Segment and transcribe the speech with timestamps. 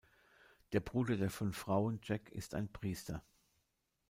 [0.71, 3.21] Der Bruder der fünf Frauen, Jack, ist ein Priester.